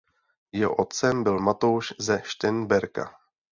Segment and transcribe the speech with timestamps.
[0.51, 3.15] Jeho otcem byl Matouš ze Šternberka.